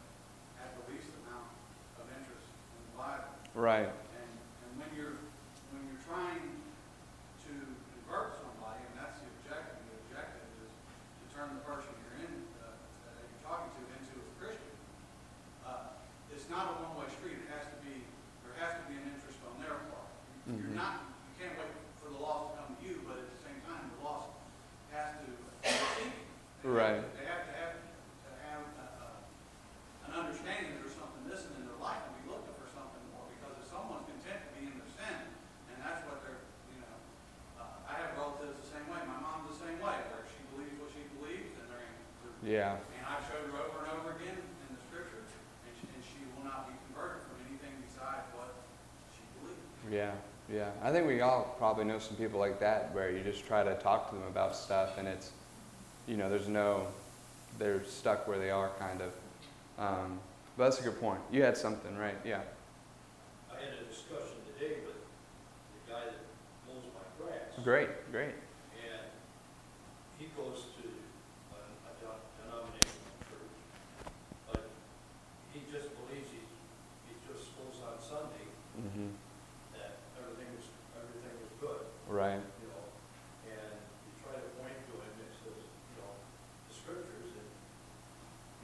[0.63, 1.51] have the least amount
[1.99, 3.35] of interest in the Bible.
[3.63, 3.87] Right.
[3.87, 4.27] And,
[4.67, 5.23] and when you're,
[5.71, 6.43] when you're trying
[7.47, 7.51] to
[7.95, 12.43] convert somebody, and that's the objective, the objective is to turn the person you're in,
[12.59, 12.75] uh,
[13.07, 14.75] that you're talking to into a Christian,
[15.63, 15.95] uh,
[16.35, 18.03] it's not a one-way street, it has to be,
[18.43, 20.11] there has to be an interest on their part.
[20.51, 20.83] You're Mhm.
[20.83, 21.71] not, you can't wait
[22.03, 24.27] for the lost to come to you, but at the same time, the lost
[24.91, 25.31] has to
[25.63, 26.27] receive you.
[26.67, 26.99] They have Right.
[26.99, 31.55] to- They have to have, to have, uh, uh, an understanding that there's something missing
[31.55, 34.67] in their life, and be looking for something more, because if someone's content to be
[34.67, 35.15] in their sin,
[35.71, 36.43] and that's what they're,
[36.75, 36.95] you know,
[37.59, 40.75] uh, I have relatives the same way, my mom's the same way, where she believes
[40.79, 41.87] what she believes, and they're,
[42.23, 42.77] they're Yeah.
[42.77, 45.25] and I've showed her over and over again in the scriptures,
[45.65, 48.53] and she, and she will not be converted from anything besides what
[49.17, 49.65] she believes.
[49.89, 50.13] Yeah.
[50.53, 50.69] Yeah.
[50.83, 53.73] I think we all probably know some people like that where you just try to
[53.81, 55.31] talk to them about stuff and it's,
[56.05, 56.87] you know, there's no,
[57.57, 59.11] they're stuck where they are kind of.
[59.79, 60.19] Um,
[60.55, 61.21] but that's a good point.
[61.31, 62.17] You had something, right?
[62.23, 62.41] Yeah.
[63.49, 66.21] I had a discussion today with the guy that
[66.67, 67.57] mows my grass.
[67.63, 67.89] Great.
[68.11, 68.35] Great.
[68.77, 69.01] And
[70.19, 70.85] he goes to
[71.55, 73.55] a, a de- denominational church,
[74.51, 74.69] but
[75.55, 76.43] he just believes he,
[77.09, 79.13] he just goes on Sunday Mm-hmm.
[79.77, 80.65] that everything is,
[80.97, 82.41] everything is good, Right.
[82.61, 82.85] you know?
[83.53, 83.73] And
[84.05, 86.09] you try to point to him, it says, you know,
[86.69, 87.49] the scriptures, and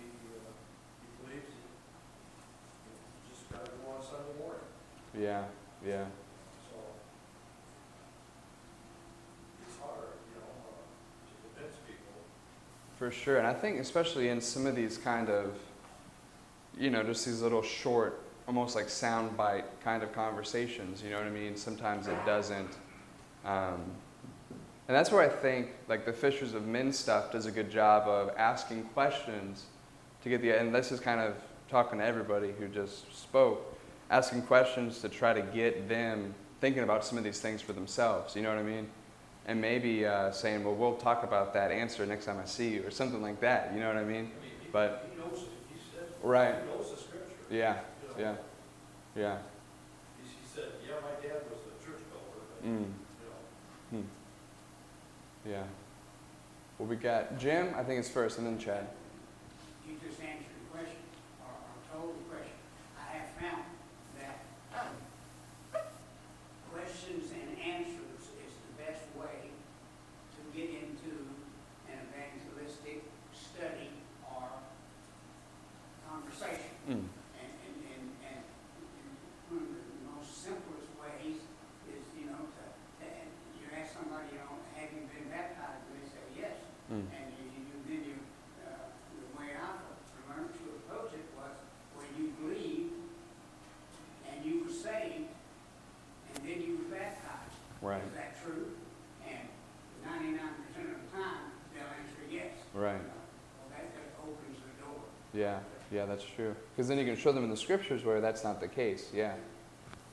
[0.02, 1.62] he, uh, he believes that
[2.90, 2.94] you
[3.30, 4.66] just gotta go on Sunday morning,
[5.20, 5.44] Yeah.
[5.86, 6.04] Yeah.
[6.70, 6.78] so.
[9.68, 9.98] It's hard,
[10.34, 10.78] you know, uh,
[11.28, 12.22] to convince people.
[12.98, 13.38] For sure.
[13.38, 15.56] And I think especially in some of these kind of,
[16.78, 21.28] you know, just these little short, almost like soundbite kind of conversations, you know what
[21.28, 21.58] I mean?
[21.58, 22.78] Sometimes it doesn't.
[23.46, 23.82] Um,
[24.88, 28.08] and that's where I think like the Fishers of Men stuff does a good job
[28.08, 29.66] of asking questions
[30.24, 31.36] to get the, and this is kind of
[31.70, 33.79] talking to everybody who just spoke,
[34.10, 38.36] asking questions to try to get them thinking about some of these things for themselves,
[38.36, 38.88] you know what I mean?
[39.48, 42.86] And maybe uh, saying, well, we'll talk about that answer next time I see you,
[42.86, 44.16] or something like that, you know what I mean?
[44.16, 45.48] I mean, he, But- he knows, it.
[45.74, 46.56] he said, Right.
[46.56, 47.36] he knows the scripture.
[47.50, 47.78] Yeah,
[48.18, 48.36] You know,
[49.16, 49.38] yeah, yeah.
[50.22, 52.86] He, he said, yeah, my dad was a churchgoer, but, Mm,
[53.92, 54.04] you know,
[55.50, 55.64] yeah.
[56.78, 58.88] Well, we got Jim, I think it's first, and then Chad.
[59.88, 61.02] You just answered the question,
[61.44, 62.56] or, or told the question.
[63.00, 63.64] I have found
[64.20, 64.46] that
[66.72, 71.26] questions and answers is the best way to get into
[71.92, 73.04] an evangelistic
[73.36, 73.92] study
[74.24, 74.48] or
[76.08, 76.72] conversation.
[76.88, 77.04] Mm,
[77.36, 78.40] And, and, and, and
[79.52, 79.84] one of the
[80.16, 81.44] most simplest ways
[81.92, 82.64] is, you know, to,
[83.04, 83.06] to,
[83.60, 85.84] you ask somebody, you know, have you been baptized?
[85.92, 86.56] And they say, yes.
[86.88, 88.18] mm, And you, you, then you,
[88.66, 88.90] uh,
[89.22, 89.70] the way I
[90.30, 91.54] learned to approach it was
[91.98, 92.94] when you believed
[94.30, 97.58] and you were saved and then you were baptized.
[97.82, 98.02] right.
[98.02, 98.72] Is that true?
[105.92, 106.56] Yeah, that's true.
[106.76, 109.10] Because then you can show them in the scriptures where that's not the case.
[109.14, 109.34] Yeah,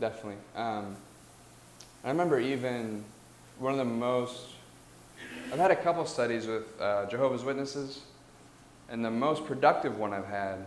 [0.01, 0.39] definitely.
[0.55, 0.97] Um,
[2.05, 3.05] I remember even
[3.59, 4.49] one of the most,
[5.53, 8.01] I've had a couple studies with uh, Jehovah's Witnesses,
[8.89, 10.67] and the most productive one I've had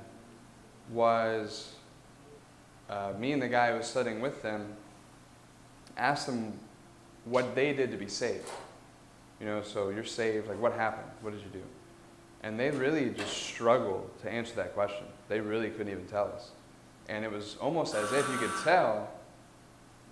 [0.92, 1.74] was
[2.90, 4.76] uh, me and the guy who was studying with them
[5.98, 6.54] asked them
[7.26, 8.50] what they did to be saved.
[9.40, 11.10] You know, so you're saved, like what happened?
[11.22, 11.64] What did you do?
[12.42, 15.06] And they really just struggled to answer that question.
[15.28, 16.52] They really couldn't even tell us.
[17.10, 19.10] And it was almost as if you could tell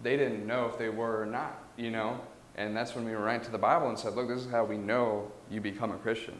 [0.03, 2.19] they didn't know if they were or not, you know?
[2.55, 4.77] And that's when we went to the Bible and said, look, this is how we
[4.77, 6.35] know you become a Christian.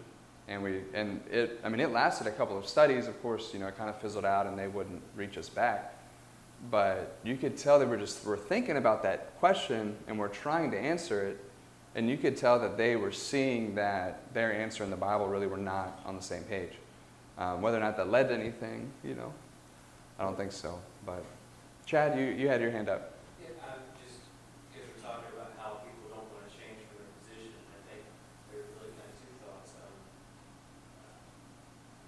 [0.48, 3.60] And we and it I mean it lasted a couple of studies, of course, you
[3.60, 5.94] know, it kind of fizzled out and they wouldn't reach us back.
[6.72, 10.72] But you could tell they were just were thinking about that question and were trying
[10.72, 11.44] to answer it
[11.98, 15.48] and you could tell that they were seeing that their answer in the Bible really
[15.48, 16.72] were not on the same page.
[17.40, 19.34] Um, whether or not that led to anything, you know,
[20.20, 20.80] I don't think so.
[21.06, 21.26] But
[21.88, 23.18] Chad, you, you had your hand up.
[23.42, 24.30] Yeah, I'm just,
[24.70, 28.02] because we're talking about how people don't want to change from their position, I think
[28.54, 29.74] there are really kind of two thoughts.
[29.82, 29.90] Um,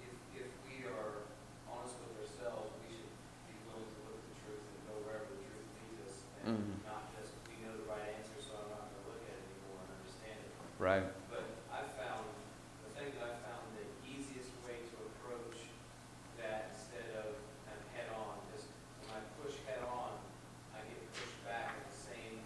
[0.06, 1.26] If, if we are
[1.66, 3.10] honest with ourselves, we should
[3.50, 6.62] be willing to look at the truth and go wherever the truth leads us, and
[6.62, 6.78] Mhm.
[6.86, 9.46] not just, we know the right answer, so I'm not going to look at it
[9.46, 10.50] anymore and understand it.
[10.80, 11.04] Right.
[11.28, 12.24] But I found,
[12.88, 15.68] the thing that I found the easiest way to approach
[16.40, 17.36] that instead of
[17.68, 18.64] kind of head on, is
[19.04, 20.24] when I push head on,
[20.72, 22.40] I get pushed back at the same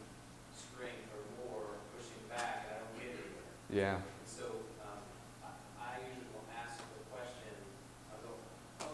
[0.49, 3.53] strength or more, pushing back, and I don't get anywhere.
[3.69, 4.01] Yeah.
[4.01, 5.05] And so, um,
[5.45, 7.53] I, I usually will ask the question,
[8.09, 8.33] I go,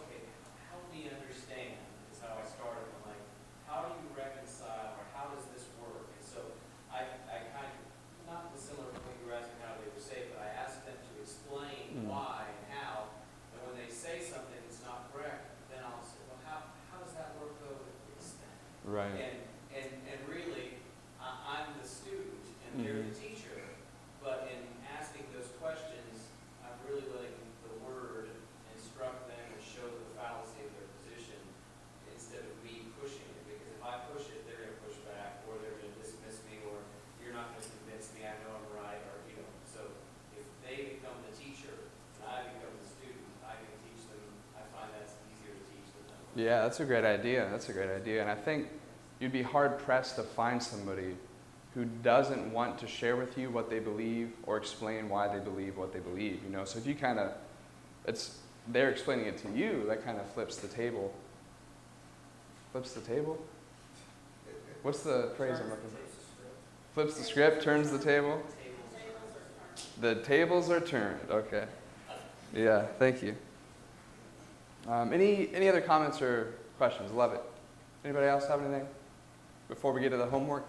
[0.04, 0.20] okay,
[0.68, 1.80] help me understand,
[2.12, 3.24] is how I started, I'm like,
[3.64, 6.12] how do you reconcile, or how does this work?
[6.12, 6.44] And so,
[6.92, 7.88] I, I kind of,
[8.30, 10.94] not dissimilar from what you were asking how they were saved, but I asked them
[10.94, 12.06] to explain Mm.
[12.06, 13.10] why and how,
[13.50, 17.10] and when they say something that's not correct, then I'll say, well, how, how does
[17.18, 18.54] that work though with this thing?
[18.86, 19.10] Right.
[19.10, 19.42] And,
[19.74, 20.78] and, and really,
[21.18, 23.58] I, I'm the student and they're the teacher,
[24.22, 26.30] but in asking those questions,
[26.62, 27.34] I'm really letting
[27.66, 28.30] the word
[28.70, 31.42] instruct them and show the fallacy of their position
[32.14, 35.58] instead of me pushing it, because if I push it, they're gonna push back, or
[35.58, 36.78] they're gonna dismiss me, or
[37.18, 39.90] you're not gonna convince me I know I'm right, or, you know, so
[40.38, 44.22] if they become the teacher and I become the student, I can teach them,
[44.56, 46.19] I find that's easier to teach than them.
[46.36, 47.48] Yeah, that's a great idea.
[47.50, 48.20] That's a great idea.
[48.22, 48.68] And I think
[49.18, 51.16] you'd be hard pressed to find somebody
[51.74, 55.76] who doesn't want to share with you what they believe or explain why they believe
[55.76, 56.40] what they believe.
[56.44, 57.32] You know, so if you kind of,
[58.06, 58.38] it's
[58.68, 61.12] they're explaining it to you, that kind of flips the table.
[62.72, 63.38] Flips the table.
[64.82, 65.96] What's the phrase I'm looking for?
[66.94, 68.42] Flips the script, turns the table.
[70.00, 71.20] The tables are turned.
[71.30, 71.64] Okay.
[72.54, 72.86] Yeah.
[72.98, 73.36] Thank you.
[74.88, 77.12] Um, any, any other comments or questions?
[77.12, 77.42] Love it.
[78.04, 78.86] Anybody else have anything
[79.68, 80.66] before we get to the homework?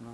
[0.00, 0.10] No?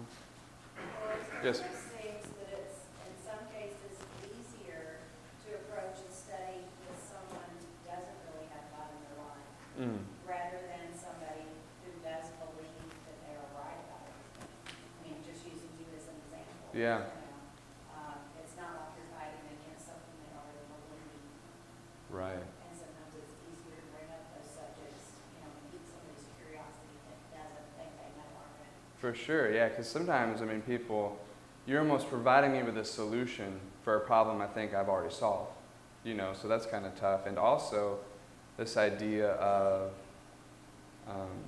[1.45, 1.61] Yes.
[1.61, 5.05] It seems that it's, in some cases, easier
[5.47, 9.49] to approach a study with someone who doesn't really have God in their life,
[9.81, 10.01] Mm.
[10.29, 11.45] rather than somebody
[11.85, 14.53] who does believe that they're right about everything.
[14.69, 16.73] I mean, just using you as an example.
[16.77, 17.05] Yeah.
[17.05, 17.97] you know.
[17.97, 21.25] Um, It's not like you're fighting against something they already believe.
[22.21, 22.37] Right.
[22.37, 27.01] And sometimes it's easier to bring up those subjects, you know, and keep somebody's curiosity
[27.09, 28.69] that doesn't think they know already.
[29.01, 31.19] For sure, yeah, because sometimes, I mean, people,
[31.65, 35.53] you're almost providing me with a solution for a problem I think I've already solved.
[36.05, 37.25] You know, so that's kind of tough.
[37.25, 37.99] And also,
[38.59, 39.91] this idea of,
[41.09, 41.41] um,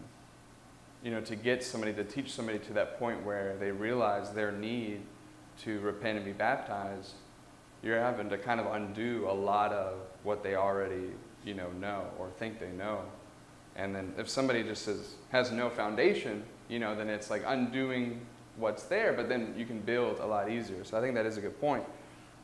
[1.05, 4.53] you know, to get somebody, to teach somebody to that point where they realize their
[4.53, 5.03] need
[5.65, 7.13] to repent and be baptized,
[7.83, 11.11] you're having to kind of undo a lot of what they already,
[11.45, 13.01] you know, know or think they know.
[13.77, 18.21] And then if somebody just says, has no foundation, you know, then it's like undoing
[18.57, 20.85] what's there, but then you can build a lot easier.
[20.85, 21.85] So I think that is a good point.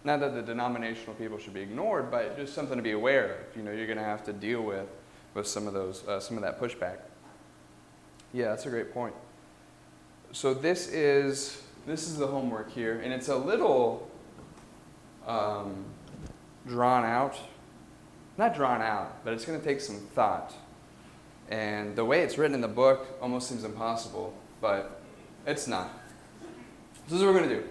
[0.04, 3.56] Not that the denominational people should be ignored, but just something to be aware of.
[3.56, 4.86] You know, you're going to have to deal with
[5.34, 6.98] with some of those, uh, some of that pushback.
[8.32, 9.14] Yeah, that's a great point.
[10.32, 14.10] So this is this is the homework here, and it's a little
[15.26, 15.84] um,
[16.66, 17.36] drawn out.
[18.38, 20.54] Not drawn out, but it's going to take some thought.
[21.50, 25.02] And the way it's written in the book almost seems impossible, but
[25.44, 25.90] it's not.
[27.08, 27.68] This is what we're going to do.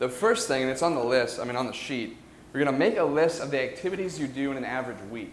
[0.00, 2.16] The first thing, and it's on the list, I mean, on the sheet,
[2.52, 5.32] we're going to make a list of the activities you do in an average week.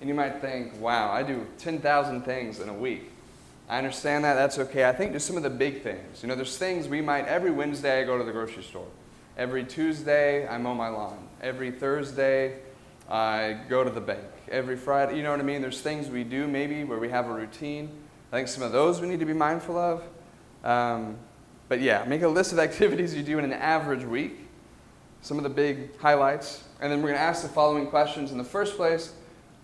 [0.00, 3.10] And you might think, wow, I do 10,000 things in a week.
[3.68, 4.34] I understand that.
[4.34, 4.88] That's okay.
[4.88, 6.22] I think just some of the big things.
[6.22, 8.88] You know, there's things we might, every Wednesday I go to the grocery store.
[9.36, 11.28] Every Tuesday I mow my lawn.
[11.40, 12.58] Every Thursday
[13.08, 15.16] I go to the bank every Friday.
[15.16, 15.60] You know what I mean?
[15.60, 17.90] There's things we do maybe where we have a routine.
[18.32, 20.02] I think some of those we need to be mindful of.
[20.64, 21.18] Um,
[21.68, 24.48] but yeah, make a list of activities you do in an average week,
[25.22, 28.32] some of the big highlights, and then we're going to ask the following questions.
[28.32, 29.12] In the first place,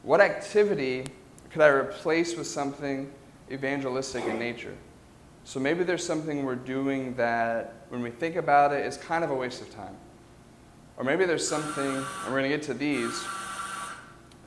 [0.03, 1.07] what activity
[1.51, 3.11] could I replace with something
[3.51, 4.76] evangelistic in nature?
[5.45, 9.30] So maybe there's something we're doing that, when we think about it, is kind of
[9.30, 9.97] a waste of time.
[10.97, 13.24] Or maybe there's something, and we're going to get to these.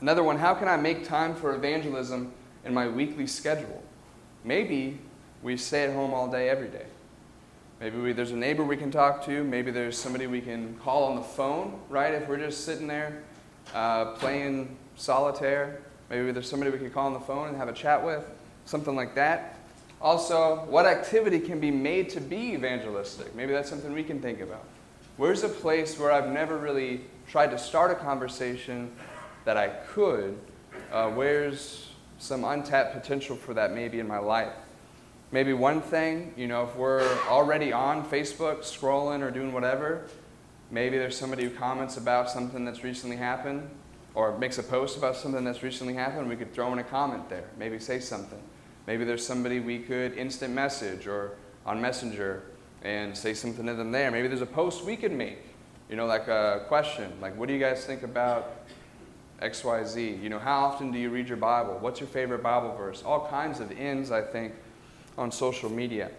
[0.01, 2.31] Another one, how can I make time for evangelism
[2.65, 3.81] in my weekly schedule?
[4.43, 4.99] Maybe
[5.41, 6.85] we stay at home all day, every day.
[7.79, 9.43] Maybe we, there's a neighbor we can talk to.
[9.43, 12.13] Maybe there's somebody we can call on the phone, right?
[12.13, 13.23] If we're just sitting there
[13.73, 17.73] uh, playing solitaire, maybe there's somebody we can call on the phone and have a
[17.73, 18.29] chat with,
[18.65, 19.57] something like that.
[20.01, 23.33] Also, what activity can be made to be evangelistic?
[23.35, 24.65] Maybe that's something we can think about.
[25.15, 28.91] Where's a place where I've never really tried to start a conversation
[29.45, 30.39] that I could?
[30.91, 34.53] Uh, where's some untapped potential for that maybe in my life?
[35.31, 40.07] Maybe one thing, you know, if we're already on Facebook scrolling or doing whatever,
[40.71, 43.69] maybe there's somebody who comments about something that's recently happened
[44.15, 46.27] or makes a post about something that's recently happened.
[46.27, 48.41] We could throw in a comment there, maybe say something.
[48.87, 51.33] Maybe there's somebody we could instant message or
[51.67, 52.45] on Messenger
[52.83, 54.11] and say something to them there.
[54.11, 55.39] Maybe there's a post we could make,
[55.89, 58.67] you know, like a question, like, what do you guys think about
[59.41, 60.21] XYZ?
[60.21, 61.77] You know, how often do you read your Bible?
[61.79, 63.01] What's your favorite Bible verse?
[63.03, 64.53] All kinds of ins, I think,
[65.17, 66.11] on social media.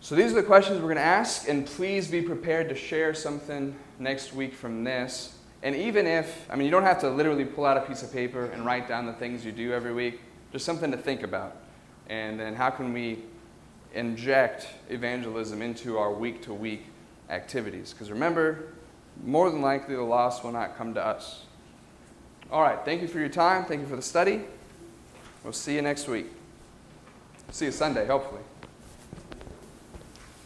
[0.00, 3.14] So these are the questions we're going to ask, and please be prepared to share
[3.14, 5.36] something next week from this.
[5.62, 8.12] And even if, I mean, you don't have to literally pull out a piece of
[8.12, 10.20] paper and write down the things you do every week,
[10.52, 11.56] just something to think about.
[12.10, 13.20] And then how can we
[13.94, 16.86] inject evangelism into our week to week
[17.30, 17.92] activities?
[17.92, 18.74] Because remember,
[19.22, 21.44] more than likely the lost will not come to us.
[22.50, 23.64] All right, thank you for your time.
[23.64, 24.42] Thank you for the study.
[25.42, 26.26] We'll see you next week.
[27.50, 28.42] See you Sunday, hopefully.